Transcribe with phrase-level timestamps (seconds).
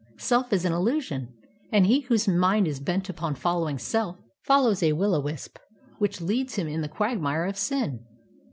[0.17, 1.31] Self is an illusion,
[1.71, 5.59] and he whose mind is bent upon following self, follows a will o' the wisp
[5.99, 8.03] which leads him into the quagmire of sin.